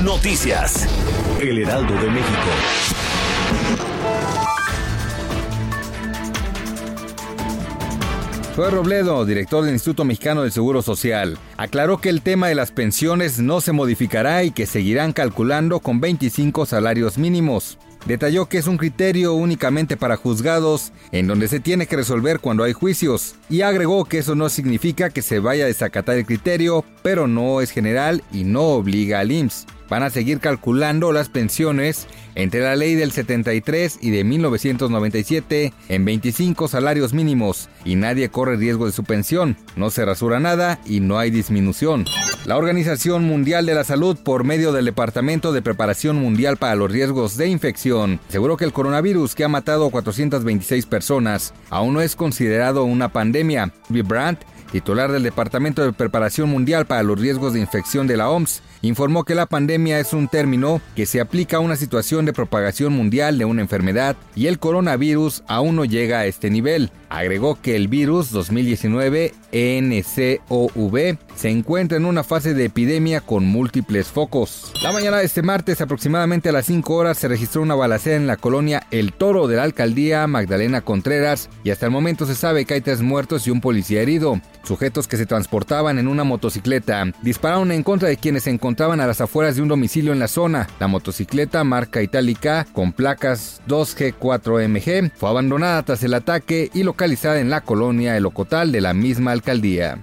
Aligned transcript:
Noticias. 0.00 0.88
El 1.38 1.58
Heraldo 1.58 1.92
de 1.92 2.08
México. 2.08 2.48
Joel 8.56 8.72
Robledo, 8.72 9.24
director 9.26 9.62
del 9.62 9.74
Instituto 9.74 10.04
Mexicano 10.04 10.42
del 10.42 10.50
Seguro 10.50 10.80
Social, 10.80 11.38
aclaró 11.58 11.98
que 11.98 12.08
el 12.08 12.22
tema 12.22 12.48
de 12.48 12.54
las 12.54 12.72
pensiones 12.72 13.38
no 13.38 13.60
se 13.60 13.72
modificará 13.72 14.42
y 14.42 14.50
que 14.50 14.66
seguirán 14.66 15.12
calculando 15.12 15.78
con 15.80 16.00
25 16.00 16.64
salarios 16.64 17.18
mínimos. 17.18 17.78
Detalló 18.06 18.46
que 18.46 18.58
es 18.58 18.66
un 18.66 18.78
criterio 18.78 19.34
únicamente 19.34 19.96
para 19.96 20.16
juzgados, 20.16 20.92
en 21.12 21.28
donde 21.28 21.48
se 21.48 21.60
tiene 21.60 21.86
que 21.86 21.96
resolver 21.96 22.40
cuando 22.40 22.64
hay 22.64 22.72
juicios, 22.72 23.36
y 23.48 23.60
agregó 23.60 24.06
que 24.06 24.18
eso 24.18 24.34
no 24.34 24.48
significa 24.48 25.10
que 25.10 25.22
se 25.22 25.38
vaya 25.38 25.64
a 25.64 25.68
desacatar 25.68 26.16
el 26.16 26.26
criterio, 26.26 26.84
pero 27.02 27.28
no 27.28 27.60
es 27.60 27.70
general 27.70 28.24
y 28.32 28.42
no 28.44 28.62
obliga 28.62 29.20
al 29.20 29.30
IMSS. 29.30 29.66
Van 29.92 30.04
a 30.04 30.08
seguir 30.08 30.40
calculando 30.40 31.12
las 31.12 31.28
pensiones 31.28 32.06
entre 32.34 32.60
la 32.60 32.76
ley 32.76 32.94
del 32.94 33.12
73 33.12 33.98
y 34.00 34.08
de 34.08 34.24
1997 34.24 35.74
en 35.90 36.04
25 36.06 36.66
salarios 36.66 37.12
mínimos 37.12 37.68
y 37.84 37.96
nadie 37.96 38.30
corre 38.30 38.56
riesgo 38.56 38.86
de 38.86 38.92
su 38.92 39.04
pensión, 39.04 39.58
no 39.76 39.90
se 39.90 40.06
rasura 40.06 40.40
nada 40.40 40.80
y 40.86 41.00
no 41.00 41.18
hay 41.18 41.30
disminución. 41.30 42.06
La 42.46 42.56
Organización 42.56 43.24
Mundial 43.24 43.66
de 43.66 43.74
la 43.74 43.84
Salud, 43.84 44.16
por 44.16 44.44
medio 44.44 44.72
del 44.72 44.86
Departamento 44.86 45.52
de 45.52 45.60
Preparación 45.60 46.16
Mundial 46.16 46.56
para 46.56 46.74
los 46.74 46.90
Riesgos 46.90 47.36
de 47.36 47.48
Infección, 47.48 48.18
aseguró 48.30 48.56
que 48.56 48.64
el 48.64 48.72
coronavirus 48.72 49.34
que 49.34 49.44
ha 49.44 49.48
matado 49.48 49.86
a 49.86 49.90
426 49.90 50.86
personas 50.86 51.52
aún 51.68 51.92
no 51.92 52.00
es 52.00 52.16
considerado 52.16 52.84
una 52.84 53.12
pandemia. 53.12 53.74
Brandt, 53.90 54.40
titular 54.72 55.12
del 55.12 55.22
Departamento 55.22 55.84
de 55.84 55.92
Preparación 55.92 56.48
Mundial 56.48 56.86
para 56.86 57.02
los 57.02 57.20
Riesgos 57.20 57.52
de 57.52 57.60
Infección 57.60 58.06
de 58.06 58.16
la 58.16 58.30
OMS, 58.30 58.62
informó 58.80 59.24
que 59.24 59.34
la 59.34 59.46
pandemia 59.46 60.00
es 60.00 60.12
un 60.14 60.26
término 60.26 60.80
que 60.96 61.06
se 61.06 61.20
aplica 61.20 61.58
a 61.58 61.60
una 61.60 61.76
situación 61.76 62.24
de 62.24 62.32
propagación 62.32 62.92
mundial 62.94 63.38
de 63.38 63.44
una 63.44 63.62
enfermedad 63.62 64.16
y 64.34 64.46
el 64.46 64.58
coronavirus 64.58 65.44
aún 65.46 65.76
no 65.76 65.84
llega 65.84 66.20
a 66.20 66.26
este 66.26 66.50
nivel. 66.50 66.90
Agregó 67.12 67.60
que 67.60 67.76
el 67.76 67.88
virus 67.88 68.30
2019 68.30 69.34
NCOV 69.52 71.18
se 71.34 71.50
encuentra 71.50 71.98
en 71.98 72.06
una 72.06 72.24
fase 72.24 72.54
de 72.54 72.64
epidemia 72.64 73.20
con 73.20 73.44
múltiples 73.44 74.06
focos. 74.06 74.72
La 74.82 74.92
mañana 74.92 75.18
de 75.18 75.26
este 75.26 75.42
martes, 75.42 75.82
aproximadamente 75.82 76.48
a 76.48 76.52
las 76.52 76.64
5 76.64 76.94
horas, 76.94 77.18
se 77.18 77.28
registró 77.28 77.60
una 77.60 77.74
balacera 77.74 78.16
en 78.16 78.26
la 78.26 78.38
colonia 78.38 78.86
El 78.90 79.12
Toro 79.12 79.46
de 79.46 79.56
la 79.56 79.64
alcaldía 79.64 80.26
Magdalena 80.26 80.80
Contreras 80.80 81.50
y 81.64 81.70
hasta 81.70 81.84
el 81.84 81.92
momento 81.92 82.24
se 82.24 82.34
sabe 82.34 82.64
que 82.64 82.74
hay 82.74 82.80
tres 82.80 83.02
muertos 83.02 83.46
y 83.46 83.50
un 83.50 83.60
policía 83.60 84.00
herido. 84.00 84.40
Sujetos 84.64 85.06
que 85.06 85.18
se 85.18 85.26
transportaban 85.26 85.98
en 85.98 86.08
una 86.08 86.24
motocicleta 86.24 87.04
dispararon 87.20 87.72
en 87.72 87.82
contra 87.82 88.08
de 88.08 88.16
quienes 88.16 88.44
se 88.44 88.50
encontraban 88.50 89.00
a 89.00 89.06
las 89.06 89.20
afueras 89.20 89.56
de 89.56 89.62
un 89.62 89.68
domicilio 89.68 90.14
en 90.14 90.18
la 90.18 90.28
zona. 90.28 90.66
La 90.80 90.86
motocicleta 90.86 91.62
marca 91.62 92.00
itálica 92.00 92.66
con 92.72 92.92
placas 92.94 93.60
2G4MG 93.68 95.12
fue 95.14 95.28
abandonada 95.28 95.82
tras 95.82 96.02
el 96.04 96.14
ataque 96.14 96.70
y 96.72 96.84
localizada 97.02 97.40
en 97.40 97.50
la 97.50 97.62
colonia 97.62 98.16
El 98.16 98.26
Ocotal 98.26 98.70
de 98.70 98.80
la 98.80 98.94
misma 98.94 99.32
alcaldía. 99.32 99.98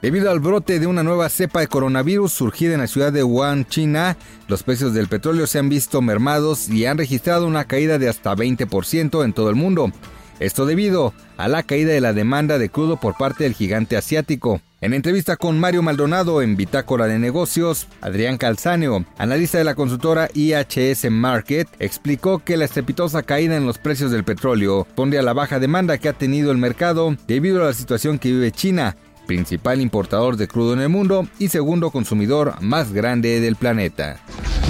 Debido 0.00 0.30
al 0.30 0.38
brote 0.38 0.78
de 0.78 0.86
una 0.86 1.02
nueva 1.02 1.28
cepa 1.30 1.58
de 1.58 1.66
coronavirus 1.66 2.32
surgida 2.32 2.74
en 2.74 2.80
la 2.80 2.86
ciudad 2.86 3.12
de 3.12 3.24
Wuhan, 3.24 3.66
China, 3.66 4.16
los 4.46 4.62
precios 4.62 4.94
del 4.94 5.08
petróleo 5.08 5.48
se 5.48 5.58
han 5.58 5.68
visto 5.68 6.00
mermados 6.00 6.68
y 6.68 6.86
han 6.86 6.96
registrado 6.96 7.44
una 7.44 7.64
caída 7.64 7.98
de 7.98 8.08
hasta 8.08 8.36
20% 8.36 9.24
en 9.24 9.32
todo 9.32 9.50
el 9.50 9.56
mundo. 9.56 9.90
Esto 10.38 10.64
debido 10.64 11.12
a 11.38 11.48
la 11.48 11.64
caída 11.64 11.92
de 11.92 12.00
la 12.00 12.12
demanda 12.12 12.56
de 12.56 12.68
crudo 12.68 12.98
por 12.98 13.16
parte 13.16 13.42
del 13.42 13.54
gigante 13.54 13.96
asiático. 13.96 14.60
En 14.80 14.94
entrevista 14.94 15.36
con 15.36 15.58
Mario 15.58 15.82
Maldonado 15.82 16.40
en 16.40 16.56
Bitácora 16.56 17.06
de 17.06 17.18
Negocios, 17.18 17.88
Adrián 18.00 18.38
Calzáneo, 18.38 19.04
analista 19.18 19.58
de 19.58 19.64
la 19.64 19.74
consultora 19.74 20.28
IHS 20.32 21.10
Market, 21.10 21.66
explicó 21.80 22.38
que 22.38 22.56
la 22.56 22.66
estrepitosa 22.66 23.24
caída 23.24 23.56
en 23.56 23.66
los 23.66 23.78
precios 23.78 24.12
del 24.12 24.22
petróleo 24.22 24.84
responde 24.84 25.18
a 25.18 25.22
la 25.22 25.32
baja 25.32 25.58
demanda 25.58 25.98
que 25.98 26.08
ha 26.08 26.12
tenido 26.12 26.52
el 26.52 26.58
mercado 26.58 27.16
debido 27.26 27.64
a 27.64 27.66
la 27.66 27.72
situación 27.72 28.20
que 28.20 28.30
vive 28.30 28.52
China, 28.52 28.96
principal 29.26 29.80
importador 29.80 30.36
de 30.36 30.46
crudo 30.46 30.74
en 30.74 30.80
el 30.80 30.90
mundo 30.90 31.26
y 31.40 31.48
segundo 31.48 31.90
consumidor 31.90 32.54
más 32.62 32.92
grande 32.92 33.40
del 33.40 33.56
planeta. 33.56 34.20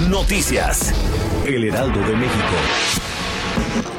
Noticias. 0.09 0.91
El 1.45 1.65
Heraldo 1.65 1.99
de 1.99 2.15
México. 2.15 3.98